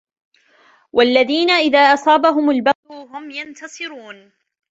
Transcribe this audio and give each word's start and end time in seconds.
وَالَّذينَ 0.93 1.49
إِذا 1.51 1.79
أَصابَهُمُ 1.79 2.49
البَغيُ 2.49 2.73
هُم 2.91 3.31
يَنتَصِرونَ 3.31 4.31